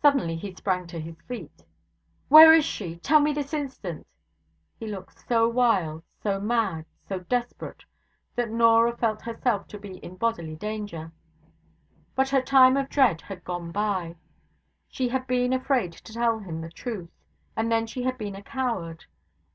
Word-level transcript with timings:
Suddenly 0.00 0.36
he 0.36 0.54
sprang 0.54 0.86
to 0.86 0.98
his 0.98 1.20
feet. 1.28 1.66
'Where 2.30 2.54
is 2.54 2.64
she? 2.64 2.96
Tell 2.96 3.20
me 3.20 3.34
this 3.34 3.52
instant.' 3.52 4.06
He 4.78 4.86
looked 4.86 5.28
so 5.28 5.46
wild, 5.50 6.02
so 6.22 6.40
mad, 6.40 6.86
so 7.06 7.18
desperate, 7.18 7.84
that 8.36 8.48
Norah 8.48 8.96
felt 8.96 9.20
herself 9.20 9.68
to 9.68 9.78
be 9.78 9.98
in 9.98 10.16
bodily 10.16 10.56
danger; 10.56 11.12
but 12.14 12.30
her 12.30 12.40
time 12.40 12.78
of 12.78 12.88
dread 12.88 13.20
had 13.20 13.44
gone 13.44 13.70
by. 13.70 14.16
She 14.88 15.10
had 15.10 15.26
been 15.26 15.52
afraid 15.52 15.92
to 15.92 16.12
tell 16.14 16.38
him 16.38 16.62
the 16.62 16.70
truth, 16.70 17.10
and 17.54 17.70
then 17.70 17.86
she 17.86 18.04
had 18.04 18.16
been 18.16 18.36
a 18.36 18.42
coward. 18.42 19.04